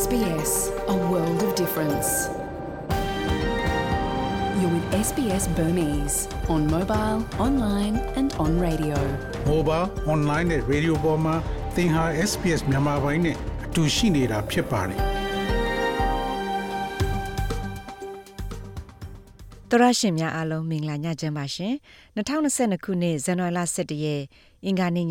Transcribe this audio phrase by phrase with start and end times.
[0.00, 0.52] SBS,
[0.88, 2.08] a world of difference.
[4.58, 6.16] You're with SBS Burmese
[6.48, 8.96] on mobile, online, and on radio.
[9.52, 11.36] Mobile, online နဲ့ radio ပေါ်မှာ
[11.76, 15.00] သင်ဟာ SPS မြန်မာပိုင်းနဲ့အတူရှိနေတာဖြစ်ပါတယ်။
[19.70, 21.74] တရရှင်များအားလုံးမင်္ဂလာညချမ်းပါရှင်
[22.16, 24.22] 2022ခုနှစ်ဇန်နဝါရီလ17ရက်
[24.66, 25.08] အင်္ဂါနေ့ည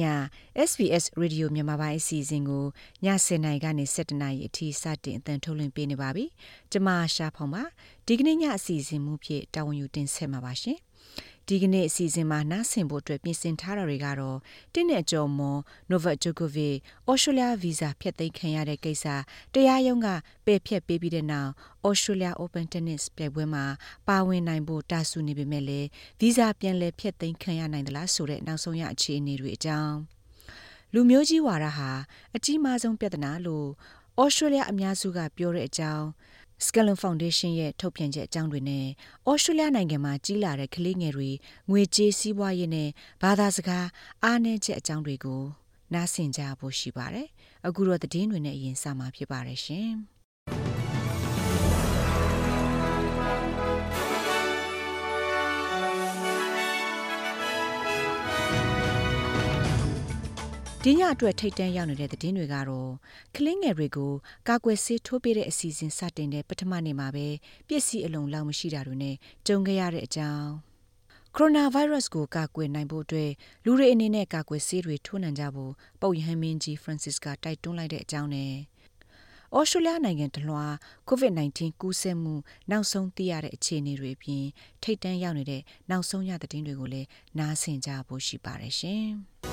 [0.69, 2.63] SBS Radio မြန်မာပိုင်းအစီအစဉ်ကို
[3.05, 6.25] ည7:00နာရီကနေ7:00နာရီအထိစတင်အသံထုတ်လွှင့်ပေးနေပါပြီ
[6.71, 7.63] ကျွန်မရှားဖောင်ပါ
[8.07, 10.77] ဒီကနေ့ညအစီအစဉ်မူဖြစ်တာဝန်ယူတင်ဆက်မှာပါရှင်
[11.47, 14.37] ဒီကနေ့အစီအစဉ်မှာနားဆင်ဖို့အတွက်ပြင်ဆင်ထားတာတွေကတော့
[14.73, 15.59] တင်းနဲ့ကြော်မွန်
[15.91, 16.73] Novak Djokovic
[17.09, 19.05] ဩစတြေးလျဗီဇာဖျက်သိမ်းခံရတဲ့ကိစ္စ
[19.53, 20.07] တရားရုံးက
[20.45, 21.51] ပယ်ဖျက်ပေးပြီးတဲ့နောက်
[21.87, 23.65] ဩစတြေးလျ Open Tennis ပြိုင်ပွဲမှာ
[24.07, 25.87] ပါဝင်နိုင်ဖို့တာဆူနေပေမဲ့လည်း
[26.19, 29.95] ဗီဇာပြန်လည်ဖျက်သိမ်းခံရနိုင်သလားဆိုတဲ့နောက်ဆုံးရအခြေအနေတွေအကြောင်း
[30.93, 31.91] လူမျိုးကြီးဝါဒဟာ
[32.35, 33.67] အကြီးမားဆုံးပြဿနာလို့
[34.21, 36.05] ဩစတြေးလျအများစုကပြောတဲ့အကြောင်း
[36.65, 38.85] Skellon Foundation ရဲ့ထုတ်ပြန်ချက်အကြောင်းတွေနဲ့
[39.29, 41.29] ဩစတြေးလျနိုင်ငံမှာကြီးလာတဲ့ကလေးငယ်တွေ
[41.69, 42.89] ငွေကြေးစည်းပွားရေးနဲ့
[43.23, 43.87] ဘာသာစကား
[44.23, 45.41] အားနည်းချက်အကြောင်းတွေကို
[45.93, 47.27] နားဆင်ကြဖို့ရှိပါတယ်။
[47.67, 49.91] အခုတော့သတင်းတွေနဲ့အရင်စမှာဖြစ်ပါတယ်ရှင်။
[60.85, 62.91] ဒီညအတွက်ထိတ်တန့်ရောက်နေတဲ့သတင်းတွေကတော့
[63.35, 64.13] ကလင်းငယ်တွေကို
[64.47, 67.27] ကာကွယ်ဆေးထိုးပေးတဲ့အစီအစဉ်စတင်တဲ့ပထမနေ့မှာပဲ
[67.67, 69.15] ပြည့်စည်အလုံးလောက်မရှိတာတွေနဲ့
[69.47, 70.49] ကြုံခဲ့ရတဲ့အကြောင်း
[71.35, 73.31] ကိုရိုနာဗိုင်းရပ်စ်ကိုကာကွယ်နိုင်ဖို့အတွက်
[73.65, 75.71] လူတွေအနေနဲ့ကာကွယ်ဆေးတွေထိုးနှံကြဖို့
[76.01, 78.53] ပုပ်ယဟန်မင်းကြီးဖရန်စစ်ကတိုက်တွန်းလိုက်တဲ့အကြောင်းနဲ့
[79.57, 80.65] ဩစတြေးလျနိုင်ငံတလွှာ
[81.09, 82.33] COVID-19 ကူးစက်မှု
[82.71, 84.45] နောက်ဆုံးသိရတဲ့အခြေအနေတွေအပြင်
[84.83, 87.07] ထိတ်တန့်ရောက်နေတဲ့နောက်ဆုံးရသတင်းတွေကိုလည်း
[87.39, 89.07] နားဆင်ကြဖို့ရှိပါတယ်ရှင်။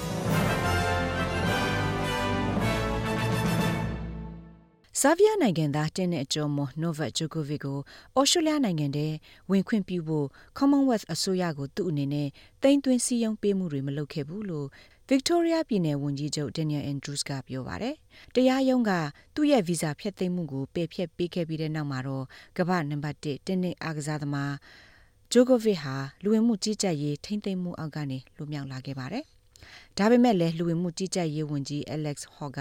[5.03, 7.79] ဆာဗီးယားနိုင်ငံသားတင်းတဲ့အကျော်မနိုဗက်ဂျိုကိုဗစ်ကို
[8.15, 9.07] အော်စတြေးလျနိုင်ငံထဲ
[9.51, 10.27] ဝင်ခွင့်ပြုဖို့
[10.59, 12.29] Commonwealth အစိုးရကိုသူ့အနေနဲ့
[12.63, 14.69] တိမ့်သွင်းစည်းရုံးပေးမှုတွေမလုပ်ခဲ့ဘူးလို့
[15.11, 17.95] Victoria ပြည်နယ်ဝန်ကြီးချုပ် Daniel Andrews ကပြောပါတယ်။
[18.35, 18.93] တရားရုံးက
[19.35, 22.25] သူ့ရဲ့ဗီဇာဖျက်သိမ်းမှုကိုပယ်ဖျက်ပေးခဲ့ပြီးတဲ့နောက်မှာတော့
[22.59, 24.55] ကမ္ဘာနံပါတ်1တင်းနဲ့အားကစားသမား
[25.33, 29.27] ဂျိုကိုဗစ်ဟာလူဝင်မှုကြီးကြပ်ရေးထိမ့်သိမ်းမှုအောက်ကနေလွတ်မြောက်လာခဲ့ပါတယ်။
[29.99, 32.61] ဒါပေမဲ့လည်းလူဝင်မှုကြီးကြပ်ရေးဝန်ကြီး Alex Hawke က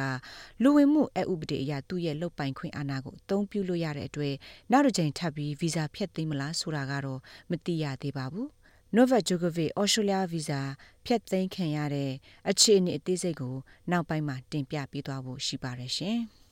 [0.64, 4.34] လူဝင်မှုအဥပဒေအရသူ့ရဲ့လုတ်ပိုင်ခွင့်အာဏာကိုအသုံးပြုလို့ရတဲ့အတွက်
[4.72, 7.20] နောက်တစ်ကြိမ်ထပ်ပြီးဗီဇာဖျက်သိမ်းမလားဆိုတာကတော့
[7.50, 8.48] မသိရသေးပါဘူး။
[8.96, 10.62] Novak Djokovic Australia visa
[11.06, 12.12] ဖျက်သိမ်းခံရတဲ့
[12.50, 13.56] အခြေအနေအသေးစိတ်ကို
[13.92, 16.20] နောက်ပိုင်းမှာတင်ပြပေးသွားဖို့ရှိပါတယ်ရှင်။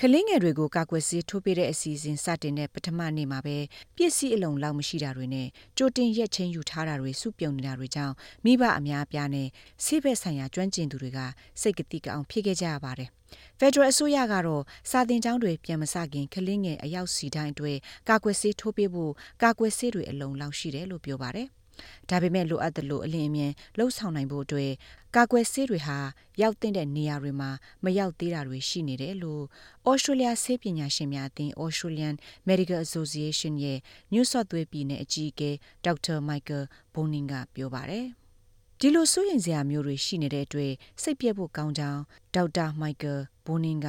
[0.00, 3.56] ကလင်းငယ်တွေကိုကာကွယ်ဆေးထိုးပေးတဲ့အစီအစဉ်စတင်တဲ့ပထမနေ့မှာပဲ
[3.96, 8.14] ပြည့်စည်အလုံးလောက်မရှိတာတွေနဲ့ကြိုတင်ရက်ချင်းယူထားတာတွေစုပြုံနေတာတွေကြောင့်
[8.44, 9.48] မိဘအများအပြားနဲ့
[9.84, 11.18] ဆေးဘက်ဆိုင်ရာကျွမ်းကျင်သူတွေက
[11.60, 13.08] စိတ်ကတိကအောင်ဖြစ်ခဲ့ကြရပါတယ်။
[13.58, 17.78] ဖက်ဒရယ်အစိုးရကတော့စာတင်ကျောင်းတွေပြန်မစခင်ကလင်းငယ်အရောက်စီတိုင်းအတွက်
[18.08, 21.48] ကာကွယ်ဆေးထိုးပေးဖို့ကာကွယ်ဆေးတွေအလုံးလောက်ရှိတယ်လို့ပြောပါတယ်။
[22.10, 24.70] ဒါပေမဲ့လိုအပ်သလိုအလင်းအမြန်လှုပ်ဆောင်နိုင်ဖို့အတွက်
[25.16, 25.98] ကာကွယ်ဆေးတွေဟာ
[26.42, 27.50] ရောက်တဲ့နေရာတွေမှာ
[27.84, 29.44] မရောက်သေးတာတွေရှိနေတယ်လို့
[29.88, 32.14] Australia ဆေးပညာရှင်များအသင်း Australian
[32.48, 33.78] Medical Association ရဲ့
[34.12, 35.50] New South Wales ပြည်နယ်အကြီးအကဲ
[35.86, 36.18] Dr.
[36.28, 38.06] Michael Boning ကပြောပါတယ်။
[38.80, 40.72] ဒီလိုစိုးရိမ်စရာမျိုးတွေရှိနေတဲ့အတွက်
[41.02, 42.02] စိတ်ပြည့်ဖို့ကောင်းကြောင်း
[42.34, 43.88] ဒေါက်တာ Michael Boning က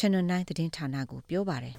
[0.00, 1.74] Channel 9သတင်းဌာနကိုပြောပါတယ်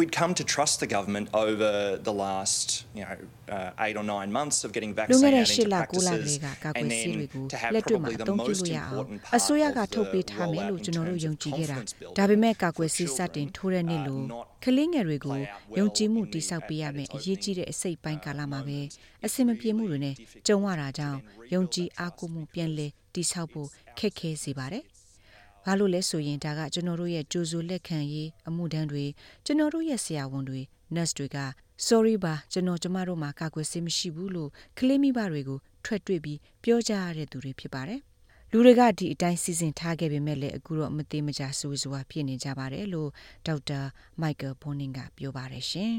[0.00, 1.70] We'd come to trust the government over
[2.08, 2.66] the last,
[2.98, 3.16] you know,
[3.56, 6.90] uh, 8 or 9 months of getting လူငယ် vaccinated တဲ့ရှစ် into လ9လက practices လေးကကာကွယ် and
[7.00, 9.42] ဆေး then တွေကို to have လက်တွေ့မှာ probably အ the သုံးပြု most လို့ရအောင် important အ part
[9.46, 12.16] စိုးရက of ထုတ်ပေး the ထားမယ်လို့ rollout ကျွန် in တော်တို့ terms ယုံ of ကြည်ခဲ့တာ confidence building
[12.18, 16.32] ဒါပေမဲ့ကာကွယ် for ဆေးစတင် children ထိုးတဲ့နေ့ are လို့ not ကလေးငယ်တွေကို play out well ယုံကြည်မှု in the-
[16.34, 18.94] တိဆောက်ပေးရမယ် at အ its ရေးကြီးတဲ့အ opening, စိတ်ပိုင်းကာလမှာပဲ moments.
[19.26, 20.14] အဆင်မပြေမှုတွေနဲ့
[20.46, 23.68] ကြုံရတာကြောင့် to then ယုံကြည် rebuild that အားကိုးမှု trust ပြန်လဲတိဆောက်ဖို့
[23.98, 24.84] ခက်ခဲစေပါတယ်
[25.64, 29.04] ဘာလို့လဲဆိုရင်ဒါကကျွန်တော်တို့ရဲ့ကြိုးစိုးလက်ခံရေးအမှုတန်းတွေ
[29.44, 30.60] ကျွန်တော်တို့ရဲ့ဆရာဝန်တွေ
[30.94, 31.38] nurse တွေက
[31.86, 38.00] sorry ပါကျွန်တော်ကျမတို့မှာကာကွယ်ဆေးမရှိဘူးလို့ကလေးမိဘတွေကိုထွက်တွေ့ပြီးပြောကြရတဲ့သူတွေဖြစ်ပါတယ်
[38.50, 43.10] လူတွေကဒီအတိုင်းစီစဉ်ထားခဲ့ပေမဲ့လည်းအခုတော့မသေးမကြဆူဆူဝါဖြစ်နေကြပါတယ်လို့
[43.46, 43.80] ဒေါက်တာ
[44.20, 45.94] မိုက်ကယ်ဘွန်နင်းကပြောပါတယ်ရှင်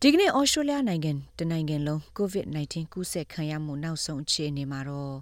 [0.00, 5.16] ဒီကနေ့ဩစတြေးလျနိုင်ငံတနိုင်ငံလုံး COVID-19 ကူးစက်ခံရမှုနောက်ဆုံးအခြေအနေမှာတော့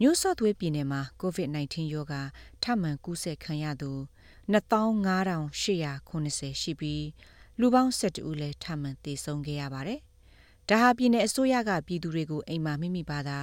[0.00, 2.22] New South Wales ပြည်နယ်မှာ COVID-19 ရောဂါ
[2.62, 3.90] ထပ်မံကူးစက်ခံရသူ
[4.52, 7.04] 25880ရှိပြီး
[7.60, 10.00] လူပေါင်း12ဦးလည်းထပ်မံသေဆုံးခဲ့ရပါတယ်။
[10.68, 13.38] ဒါဟာပြည်နယ်အစိုးရကပြည်သူတွေကိုအိမ်မှာမိမိဘာသာ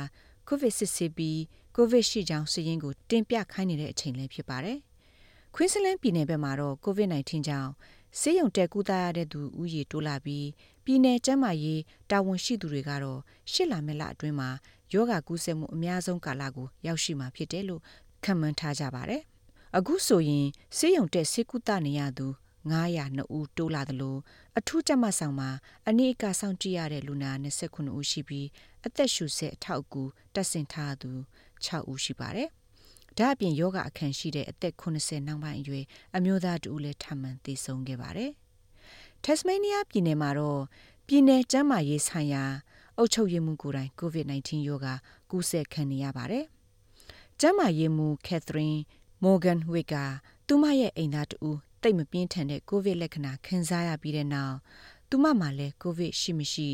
[0.47, 1.39] ကိုဗစ်စစ်ဆေးပြီး
[1.75, 4.77] ကိုဗစ်ရှိကြောင်းစည်ရင်းကိုတင်ပြခိုင်းနေတဲ့အချိန်လည်းဖြစ်ပါတယ်။
[5.55, 7.71] ခွင်းစလန်းပြည်နယ်ဘက်မှာတော့ COVID-19 ကြောင့်
[8.19, 10.47] ဆေးရုံတက်ကူးသားရတဲ့သူဦးရေတိုးလာပြီး
[10.85, 13.19] ပြည်내ကျန်းမာရေးတာဝန်ရှိသူတွေကတော့
[13.51, 14.49] ရှစ်လမယ့်လအတွင်းမှာ
[14.93, 17.81] ယောဂကူးစက်မှုအများဆုံးကာလကိုရောက်ရှိမှာဖြစ်တယ်လို့
[18.23, 19.21] ခန့်မှန်းထားကြပါတယ်။
[19.77, 20.47] အခုဆိုရင်
[20.77, 22.27] ဆေးရုံတက်ဆေးကုသနေရသူ
[22.71, 24.17] 902ဦးတိုးလာသလို
[24.57, 25.49] အထူးကြမတ်ဆောင်မှာ
[25.87, 27.31] အနည်းအကဆောင်ကြည့်ရတဲ့လူနာ
[27.65, 28.47] 29ဦးရှိပြီး
[28.85, 30.03] အသက်ရှူဆဲအထောက်အကူ
[30.33, 31.11] တက်ဆင်ထားသူ
[31.65, 32.49] 6ဦးရှိပါတယ်။
[33.17, 35.85] ဒါအပြင်ယောဂအခန့်ရှိတဲ့အသက်80နောက်ပိုင်းအရွယ်
[36.15, 38.31] အမျိုးသားတူလည်းထပ်မံသေဆုံးခဲ့ပါတယ်။
[39.23, 40.61] Tasmania ပြည်နယ်မှာတော့
[41.07, 42.45] ပြည်နယ်ကျန်းမာရေးဆိုင်ရာ
[42.97, 44.93] အုပ်ချုပ်ရေးမှူးကိုယ်တိုင် COVID-19 ရောဂါ
[45.29, 46.45] ကူးစက်ခံနေရပါတယ်။
[47.39, 48.79] ကျန်းမာရေးမှူး Catherine
[49.23, 49.95] Morgan Wick က
[50.47, 51.49] သူမရဲ့အိမ်သားတူ
[51.81, 54.55] တိတ်မပြင်းထန်တဲ့ကိုဗစ်လက္ခဏာခံစားရပြီးတဲ့နောက်
[55.09, 56.69] သူမမှာလည်းကိုဗစ်ရှိမရှိ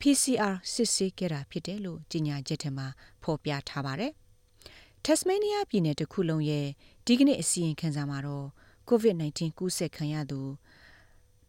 [0.00, 2.86] PCR စစ်ဆေးခဲ့တာဖြစ်တယ်လို့ကြေညာချက်ထဲမှာ
[3.22, 4.12] ဖော်ပြထားပါတယ်။
[5.04, 6.66] Tasmania ပြည်နယ်တစ်ခုလုံးရဲ့
[7.06, 8.46] ဒီကနေ့အစီရင်ခံစာမှာတော့
[8.88, 10.40] COVID-19 ကူးစက်ခံရသူ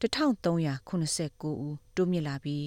[0.01, 2.65] 1389ဦးတိုးမြင့်လာပြီး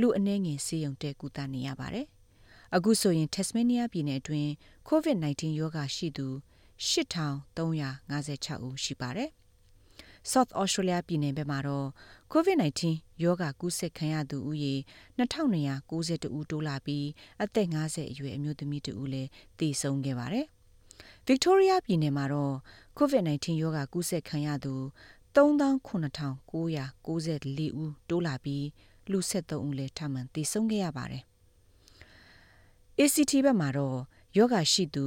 [0.00, 2.06] လူအနှဲငယ်ဆေးရုံတက်ကူတာနေရပါတယ်။
[2.76, 4.50] အခုဆိုရင် Tasmania ပြည်နယ်အတွင်း
[4.88, 6.26] COVID-19 ရောဂါရှိသူ
[6.86, 9.30] 8356ဦးရှိပါတယ်။
[10.32, 11.88] South Australia ပြည်နယ်ဘက်မှာတော့
[12.32, 12.80] COVID-19
[13.24, 14.74] ရောဂါကူးစက်ခံရသူဦးရေ
[15.18, 17.06] 2292ဦးတိုးလာပြီး
[17.42, 20.46] အသက်50အရွယ်အမျိုးသမီးတဦးလည်းသေဆုံးခဲ့ပါတယ်။
[21.28, 22.54] Victoria ပြည်နယ်မှာတော့
[22.98, 24.74] COVID-19 ရောဂါကူးစက်ခံရသူ
[25.36, 28.64] 39,994ဦးတိုးလာပြီး
[29.12, 31.22] လူ73ဦးလည်းထပ်မံသေဆုံးခဲ့ရပါတယ်။
[33.00, 33.98] ACT ဘက်မှာတော့
[34.36, 35.06] ယောဂရှိသူ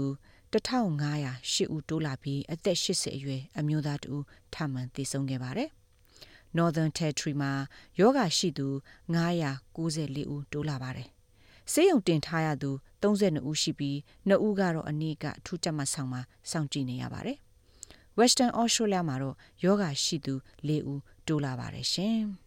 [0.53, 4.13] 1508ဦးတိုးလာပြီးအသက်80အရွယ်အမျိုးသားတူ
[4.53, 5.69] ထပ်မံသေဆုံးခဲ့ပါတယ်။
[6.57, 7.51] Northern Territory မှာ
[7.99, 8.67] ယောဂရှိသူ
[9.15, 11.07] 994ဦးတိုးလာပါတယ်။
[11.71, 12.71] ဆေးရုံတင်ထားရသူ
[13.01, 13.97] 32ဦးရှိပြီး
[14.29, 16.21] 2ဦးကတော့အနည်းကအထူးကြပ်မဆောင်မှာ
[16.51, 17.37] စောင့်ကြည့်နေရပါတယ်။
[18.19, 20.33] Western Australia မှာတော့ယောဂရှိသူ
[20.67, 22.23] 4ဦးတိုးလာပါတယ်ရှင်။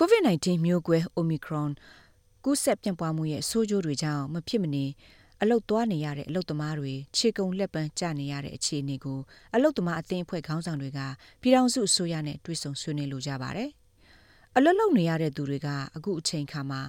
[0.00, 1.70] COVID-19 မျိုးကွဲ Omicron
[2.44, 4.84] ကူးစက်ပြန့်ပွားမှုရဲ့ဆိုးကျိုးတွေကြောင့်မဖြစ်မနေ
[5.42, 9.18] အလုတ်သွားနေရတဲ့အလုတ်သမားတွေခြေကုံလက်ပန်းကျနေရတဲ့အခြေအနေကို
[9.54, 11.00] အလုတ်သမားအသင်းအဖွဲ့ခေါင်းဆောင်တွေက
[11.40, 13.70] ပြည်ထောင်စုအစိုးရနဲ့တွေ့ဆုံဆွေးနွေးလိုကြပါတယ်။
[14.56, 16.80] အလုတ်လုံနေရတဲ့သူတွေကအခုအချိန်ခါမှာ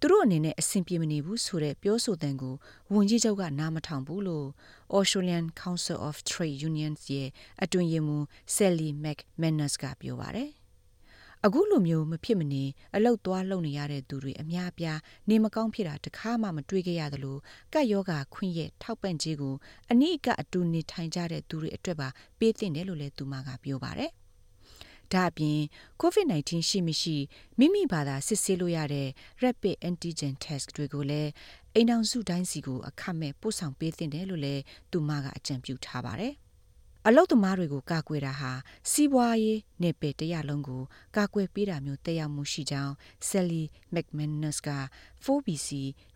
[0.00, 2.54] သူတို့အနေနဲ့အဆင်ပြေမနေဘူးဆိုတဲ့ပြောဆိုတဲ့ကို
[2.92, 4.48] ဝန်ကြီးချုပ်ကနားမထောင်ဘူးလို့
[4.96, 7.28] Australian Council of Trade Unions ရဲ့
[7.62, 8.24] အတွင်ရေးမှူး
[8.54, 10.59] Sally McManus ကပြောပါတယ်
[11.46, 12.64] အခုလိုမျိုးမဖြစ်မနေ
[12.94, 14.98] အလုတ်သွားလုံနေရတဲ့သူတွေအများအပြား
[15.28, 17.38] နေမကောင်းဖြစ်တာတခါမှမတွေ့ကြရသလို
[17.72, 19.54] ကတ်ယောဂခွင့်ရဲ့ထောက်ပံ့ခြင်းကို
[19.90, 22.08] အနိကအတူနေထိုင်ကြတဲ့သူတွေအတွက်ပါ
[22.38, 24.10] ပေးသင့်တယ်လို့လည်းသူမကပြောပါတယ်။
[25.12, 25.58] ဒါအပြင်
[26.02, 27.16] COVID-19 ရှိမရှိ
[27.58, 29.08] မိမိဘာသာစစ်ဆေးလို့ရတဲ့
[29.42, 31.30] Rapid Antigen Test တွေကိုလည်း
[31.74, 34.62] အိမ်အောင်စုတိုင်းစီကိုအခမဲ့ပို့ဆောင်ပေးသင့်တယ်လို့လည်း
[34.92, 36.34] သူမကအကြံပြုထားပါတယ်။
[37.08, 38.52] အလုတ်သမားတွေကိုကာကွယ်တာဟာ
[38.90, 40.82] စီးပွားရေးနယ်ပယ်တရလုံးကို
[41.16, 42.92] ကာကွယ်ပေးတာမျိုးတက်ရောက်မှုရှိကြောင်း
[43.28, 43.62] Sally
[43.94, 44.70] McManus က
[45.24, 45.68] 4BC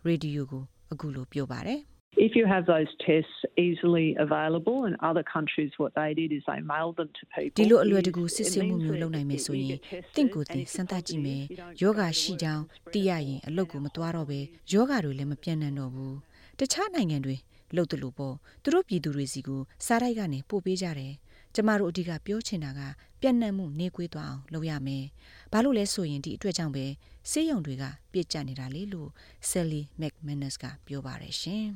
[0.07, 1.79] Radio ကိုအခုလိုပြောပါတယ်။
[2.27, 3.37] If you have those tests
[3.67, 9.79] easily available and other countries what they did is they mailed them to people ဒီလိုအလွယ်တကူစစ်ဆေးမှုမျိုးလုပ်နိုင်မယ်ဆိုရင်
[10.15, 11.43] တင့်ကိုယ်တင်စမ်းသပ်ကြည့်မယ်
[11.81, 14.39] ယောဂရှိကြောင်းသိရရင်အလုပ်ကိုမသွားတော့ပဲ
[14.73, 16.15] ယောဂတွေလည်းမပြန့်နှံ့တော့ဘူး
[16.59, 17.35] တခြားနိုင်ငံတွေ
[17.75, 21.13] လှုပ်တယ်လို့ပေါ့သူတို့ပြည်သူတွေစီကိုစားတိုက်ကနေပို့ပေးကြတယ်
[21.55, 22.81] ကျမတို့အဓိကပြောချင်တာက
[23.21, 25.05] ပြန့်နှံ့မှုနေကွေးသွားအောင်လုပ်ရမယ်
[25.51, 26.85] ဘာလို့လဲဆိုရင်ဒီအတွက်ကြောင့်ပဲ
[27.31, 29.09] စေးရုံတွေကပြစ်ကျနေတာလေလို့
[29.49, 31.67] Sally McManus ကပြောပါတယ်ရှင်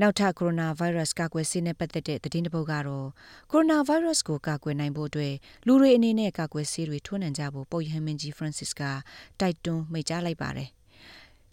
[0.00, 3.08] နောက်ထပ်ကိုရိုနာဗိုင်းရပ်စ်ကာကွယ်ဆေးနဲ့ပတ်သက်တဲ့သတင်းတပုတ်ကတော့
[3.52, 5.34] ကိုရိုနာဗိုင်းရပ်စ်ကိုကာကွယ်နိုင်ဖို့အတွက်
[5.66, 8.82] လူတွေအနေနဲ့ကာကွယ်ဆေးတွေထိုးနှံကြဖို့ပုပ်ယဟန်မင်းကြီး Francis က
[9.40, 10.70] တိုက်တွန်းမိန့်ကြားလိုက်ပါတယ်။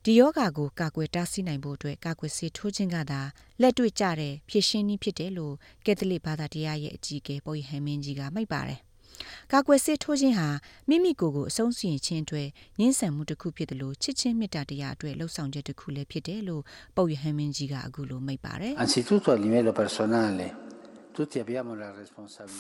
[0.05, 3.21] ဒီယောဂါကိုကာကွယ်တားဆီးနိုင်ဖို့အတွက်ကာကွယ်ဆေးထိုးခြင်းကသာ
[3.61, 5.55] လက်တွေ့ကျတဲ့ဖြစ်ရှင်းနည်းဖြစ်တယ်လို့
[5.85, 8.79] ကက်သလစ်ဘာသာတရားရဲ့အကြီးအကဲပုပ်ဟန်မင်းကြီးကမိတ်ပါတယ်။
[9.51, 10.49] ကာကွယ်ဆေးထိုးခြင်းဟာ
[10.89, 12.47] မိမိကိုယ်ကိုအဆုံးစီရင်ခြင်းအတွက်
[12.79, 16.63] ငင်းဆန်မှုတစ်ခုဖြစ်တယ်လို့ချစ်ချင်းမေတ္တာတရားအတွက်လှုပ်ဆောင်ချက်တစ်ခုလည်းဖြစ်တယ်လို့
[16.97, 20.47] ပုပ်ယဟန်မင်းကြီးကအခုလိုမိတ်ပါတယ်။ Anzitutto a livello personale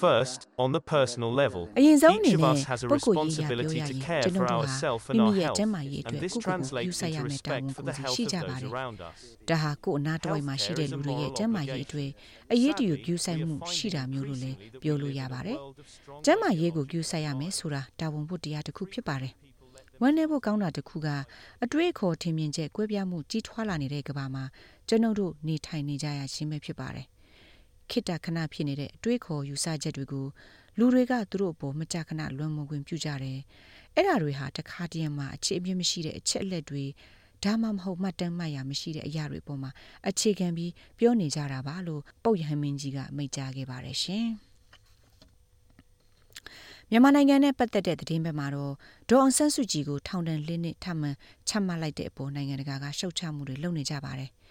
[0.05, 3.87] First, on the personal level, အရင်ဆုံးအနေ each of နဲ့ us has a ပုဂ္ဂိုလ်ရေးရာပြောရ responsibility ရင်
[3.89, 6.23] to ကျွ care န်တော် for တို့ဟာ ourselves မိ and မိ our ရဲ့ကျန်းမာ health, ရေးအတွက် and
[6.23, 8.61] this ကိုယ့်ကိုယ်ကိုယူ translates ဆရ into မယ့်တာဝန် respect for ကို the ယ်စီ health ရှိ of ကြပါတ
[8.61, 9.19] those ယ် around us.
[9.49, 12.09] ဒါဟာကိုယ်အနာတဝိုက်မှာရှိတဲ့လူတွေရဲ့ကျန်းမာရေးအတွက်
[12.51, 15.57] အရေးတယူယူဆိုင်မှုရှိတာမျိုးလို့လည်းပြောလို့ရပါတယ်။
[16.25, 19.33] ကျန်းမာရေးကိုယူဆိုင်ရမယ်ဆိုတာတာဝန်ဖို့တရားတစ်ခုဖြစ်ပါတယ်။
[20.01, 21.07] ဝမ်းနည်းဖို့ကောင်းတာတစ်ခုက
[21.63, 24.43] အတွေ့အခေါ်ထင်မြင်ချက်ကွဲပြားမှုကြီးထွားလာနေတဲ့ကမ္ဘာမှာ
[24.89, 27.07] ကျွန်ုပ်တို့နေထိုင်နေကြရခြင်းပဲဖြစ်ပါတယ်။
[27.91, 30.27] ခိတ္တခဏဖြစ်နေတဲ့အတွေ့အခေါ်ယူဆချက်တွေကို
[30.77, 33.39] လူတွေကသူတို့အပေါ်မကြာခဏလွန်မွန်ခွင့်ပြုကြတယ်။
[33.95, 36.83] အဲ့ဓာတွေဟာတခါတည်းမှာအခြေအမြင့်မရှိတဲ့အချက်အလက်တွေ
[37.43, 39.71] ဒါမှမဟုတ်မှတ်တမ်းမှတ်ရမရှိတဲ့အရာတွေပေါ်မှာ
[40.09, 44.27] အခြေခံပြီးပြောနေကြတာပါလို့ပုတ်ရဟမင်းကြီးကမိန့်ကြားခဲ့ပါတယ်ရှင်။
[46.89, 48.73] မြန်မာနိုင်ငံနဲ့ပတ်သက်တဲ့သတင်းဘက်မှာတော့
[49.09, 51.09] ဒေါအောင်ဆန်းစုကြည်ကိုထောင်ဒဏ်၄နှစ်ထပ်မံ
[51.47, 54.29] ချမှတ်လိုက်တဲ့အပေါ်နိုင်ငံတကာကရှုတ်ချမှုတွေလုပ်နေကြပါတယ်။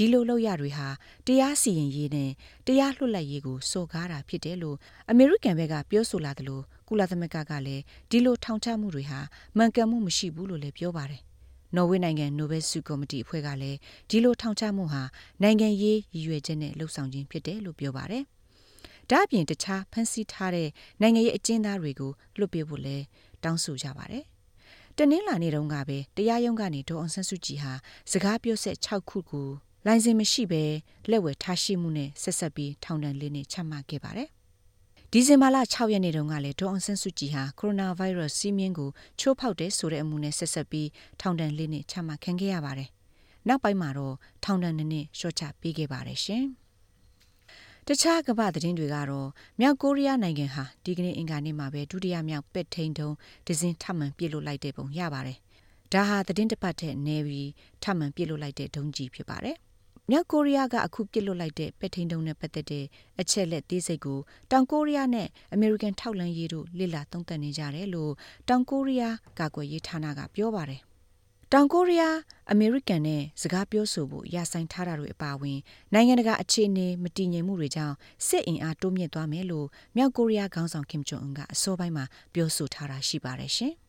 [0.00, 0.88] ဒီလိုလောက်ရတွေဟာ
[1.26, 2.30] တရားစီရင်ရေးနဲ့
[2.66, 4.76] တရားလွှတ်လပ်ရေးကိုစော်ကားတာဖြစ်တယ်လို့
[5.10, 9.20] အမေရိကန်ဘက်ကပြောဆိုလာတယ်လို့ကုလသမဂ္ဂကလည်းဒီလိုထောင်ချမှုတွေဟာ
[9.56, 11.20] မှန်ကန်မှုမရှိဘူးလို့လည်းပြောပါတယ်။
[11.76, 13.78] နော်ဝေနိုင်ငံနိုဘယ်ဆုကော်မတီအဖွဲ့ကလည်း
[14.10, 15.02] ဒီလိုထောင်ချမှုဟာ
[15.42, 18.22] နိုင်ငံရေးရည်ရွယ်ချက်နဲ့လှုပ်ဆောင်ခြင်းဖြစ်တယ်လို့ပြောပါတယ်။
[19.10, 20.68] ဒါ့အပြင်တခြားဖန်ဆီးထားတဲ့
[21.00, 23.04] နိုင်ငံရေးအကျဉ်းသားတွေကိုလွတ်ပေးဖို့လည်း
[23.44, 24.24] တောင်းဆိုကြပါတယ်။
[24.96, 27.72] တနင်္လာနေ့တုန်းကပဲတရားရုံးကနေဒေါအောင်ဆန်းစုကြည်ဟာ
[28.10, 29.50] စကားပြောဆက်6ခုကို
[29.90, 30.64] လိုင်စင်မရှိဘဲ
[31.10, 34.28] လက်ဝယ်ထားရှိမှုနဲ့ဆက်ဆက်ပြီးထောင်ဒဏ်လေးနဲ့ချမှတ်ခဲ့ပါတယ်။
[35.12, 40.88] ဒီဇင်ဘာလ6ရက်နေ့တုန်းကလည်းဒေါအောင်ဆန်းစုကြည်ဟာကိုရိုနာဗိုင်းရပ်စ်စီးမြင်ကိုချိုးဖောက်တဲ့ဆိုတဲ့အမှုနဲ့ဆက်ဆက်ပြီး
[41.20, 42.88] ထောင်ဒဏ်လေးနဲ့ချမှတ်ခံခဲ့ရပါတယ်။
[43.48, 44.14] နောက်ပိုင်းမှာတော့
[44.44, 46.44] ထောင်ဒဏ်နှစ်နှစ်လျှော့ချပေးခဲ့ပါတယ်ရှင်။
[47.86, 49.28] တခြားကမ္ဘာသတင်းတွေကတော့
[49.60, 53.14] မြောက်ကိုရီးယားနိုင်ငံဟာဒီကနေ့အင်္ဂါနေ့မှာပဲဒုတိယမြောက်ပက်ထိန်တုံး
[53.46, 55.38] ဒဇင်ထမှန်ပြစ်လွတ်လိုက်တဲ့ပုံရပါတယ်။
[55.92, 57.50] ဒါဟာသတင်းတစ်ပတ်ထက်နေပြီး
[57.82, 59.58] ထမှန်ပြစ်လွတ်လိုက်တဲ့ဒုံးကြီးဖြစ်ပါတယ်။
[60.10, 62.84] မြောက်ကိုရီးယားကအခုပြစ်လွတ်လိုက်တဲ့ပဲ့ထိန်တုံးနဲ့ပတ်သက်တဲ့
[63.20, 68.12] အချက်လက်သေးစိတ်ကိုတောင်ကိုရီးယားနဲ့အမေရိကန်ထောက်လှမ်းရေးတို့လေ့လာသုံးသပ်နေကြတယ်လို့
[68.48, 70.80] တောင်ကိုရီးယားကာကွယ်ရေးဌာနကပြောပါတယ်။
[71.52, 72.16] တောင်ကိုရီးယား
[72.52, 75.58] အမေရိကန်နဲ့စကားပြောဆိုဖို့ရာဆိုင်ထားတာတွေအပါအဝင်
[75.94, 77.94] နိုင်ငံတကာအခြေအနေမတည်ငြိမ်မှုတွေကြောင့်
[78.26, 83.74] စစ်အင်အားတိုးမြင့်သွားမယ်လို့မြောက်ကိုရီးယားခေါင်းဆောင်ကင်ဂျုံအွန်ကအစောပိုင်းမှာပြောဆိုထားတာရှိပါတယ်ရှင်။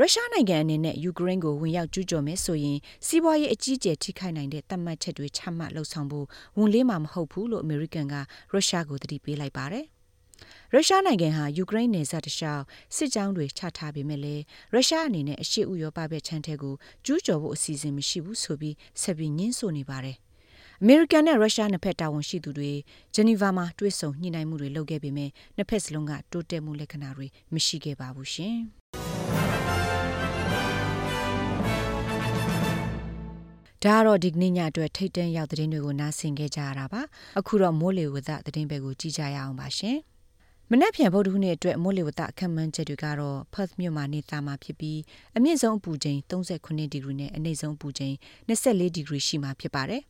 [0.00, 6.26] ရုရှားနိုင်ငံအနေနဲ့ယူကရိန်းကိုဝင်ရောက်ကျူးကျော်မယ်ဆိုရင်စီးပွားရေးအကြီးအကျယ်ထိခိုက်နိုင်တဲ့သတ်မှတ်ချက်တွေချမှတ်လှုပ်ဆောင်ဖို့
[6.58, 8.14] ဝန်လေးမှာမဟုတ်ဘူးလို့အမေရိကန်က
[8.52, 9.84] ရုရှားကိုတတိပေးလိုက်ပါတယ်။
[10.74, 12.64] ရုရှားနိုင်ငံဟာယူကရိန်းနယ်စပ်တလျှောက်
[12.96, 14.42] စစ်ကြောင်းတွေချထားပေမဲ့လည်း
[14.74, 16.74] ရုရှားအနေနဲ့အရှေ့ဥရောပဘက်ခြမ်းထဲကို
[17.04, 20.16] ကျူးကျော်ဖို့အစီအစဉ်မရှိဘူးဆိုပြီးဆက်ပြီးညှင်းဆိုနေပါတယ်။
[20.82, 22.72] အမေရိကန်နဲ့ရုရှားနှစ်ဖက်တာဝန်ရှိသူတွေ
[23.14, 28.58] ဂျနီဗာမှာတွေ့ဆုံညှိနှိုင်းမှုတွေလုပ်ခဲ့ပေမဲ့နှစ်ဖက်စလုံးကတိုးတက်မှုလက္ခဏာတွေမရှိခဲ့ပါဘူးရှင်။
[33.84, 37.00] ဒါကတော့ဒီကနေ့ညအတွက်ထိတ်တန့်ရောက်သတင်းတွေကိုနားဆင်ခဲ့ကြရတာပါ
[37.38, 39.96] အခုတော့မိုးလေဝသသတင်းတွေကိုကြည့်ကြရအောင်ပါရှင်
[40.70, 45.00] မနက်ဖြန်ဗုဒ္ဓဟူးနေ့အတွက်မိုးလေဝသအခက်မှန်းချက်တွေကတော့ Perth မြို့မှာနေသားမှာဖြစ်ပြီး
[45.36, 48.14] အမြင့်ဆုံးအပူချိန်39ဒီဂရီနဲ့အနိမ့်ဆုံးအပူချိန်
[48.48, 50.02] 24ဒီဂရီရှိမှာဖြစ်ပါတယ်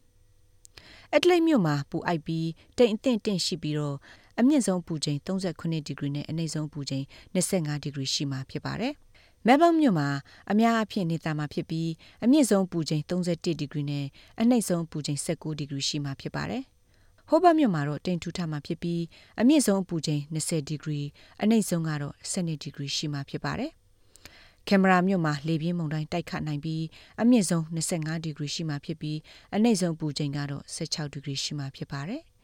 [1.12, 2.48] ။အက်ဒလိတ်မြို့မှာပူအိုက်ပြီး
[2.78, 3.96] တိမ်အထင်တင့်ရှိပြီးတော့
[4.40, 8.92] အမြင့်ဆုံးအပူချိန်39ဒီဂရီနဲ့အနိမ့်ဆုံးအပူချိန်25ဒီဂရီရှိမှာဖြစ်ပါတယ်။
[9.46, 10.08] မဲလ်ဘုန်းမြို့မှာ
[10.50, 11.90] အများအပြားနေသားမှာဖြစ်ပြီး
[12.24, 14.06] အမြင့်ဆုံးပူချိန်31ဒီဂရီနဲ့
[14.40, 16.62] အနှိမ့်ဆုံးပူချိန်19ဒီဂရီရှိမှာဖြစ်ပါတယ်။
[17.28, 19.02] ဟိုဘတ်မြို့မှာတော့တိမ်ထူထမှာဖြစ်ပြီး
[19.40, 21.02] အမြင့်ဆုံးပူချိန်20ဒီဂရီ
[21.42, 23.70] အနှိမ့်ဆုံးကတော့12ဒီဂရီရှိမှာဖြစ်ပါတယ်။
[24.68, 26.84] ကင်မရာမြို့မှာလေပြင်းမုန်တိုင်းတိုက်ခတ်နိုင်ပြီး
[27.20, 29.18] အမြင့်ဆုံး25ဒီဂရီရှိမှဖြစ်ပြီး
[29.54, 32.22] အနှိမ့်ဆုံးပူချိန်ကတော့16ဒီဂရီရှိမှဖြစ်ပါတယ်။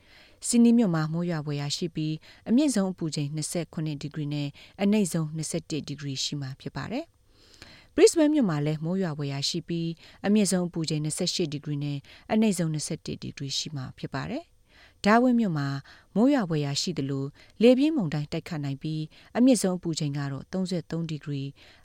[0.48, 2.14] စီနီမြို့မှာမိုးရွာပွဲရရှိပြီး
[2.48, 4.48] အမြင့်ဆုံးအပူချိန်29ဒီဂရီနဲ့
[4.82, 7.04] အနိမ့်ဆုံး21ဒီဂရီရှိမှာဖြစ်ပါတယ်။
[7.94, 9.88] Brisbane မြို့မှာလည်းမိုးရွာပွဲရရှိပြီး
[10.26, 11.98] အမြင့်ဆုံးအပူချိန်28ဒီဂရီနဲ့
[12.32, 14.44] အနိမ့်ဆုံး21ဒီဂရီရှိမှာဖြစ်ပါတယ်။
[15.04, 15.68] ဒါဝင်းမြို့မှာ
[16.14, 17.24] မိုးရွာပွဲရရှိသလို
[17.62, 19.02] လေပြင်းမုန်တိုင်းတိုက်ခတ်နိုင်ပြီး
[19.36, 21.42] အမြင့်ဆုံးအပူချိန်ကတော့33ဒီဂရီ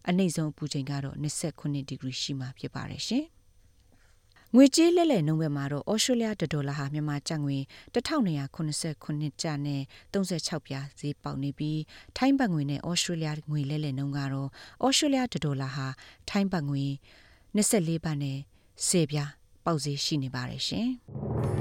[0.09, 3.25] အနိမ့်ဆုံးအပူချိန်ကတော့29ဒီဂရီရှိမှာဖြစ်ပါတယ်ရှင်။
[4.55, 7.57] ငွေကြေးလက်လက်နှုန်းဘက်မှာတော့ဩစတြေးလျတဒေါ်လာဟာမြန်မာကျပ်ငွေ
[7.93, 9.81] 1289ကျပ်နဲ့
[10.13, 11.79] 36ပြားဈေးပေါက်နေပြီး
[12.17, 14.49] ထိုင်းဘတ်ငွေနဲ့ဩစတြေးလျငွေလက်လက်နှုန်းကတော့
[14.85, 15.87] ဩစတြေးလျတဒေါ်လာဟာ
[16.29, 16.83] ထိုင်းဘတ်ငွေ
[17.55, 18.37] 24ဘတ်နဲ့
[18.89, 19.31] 10ပြား
[19.65, 20.89] ပေါက်ဈေးရှိနေပါတယ်ရှင်။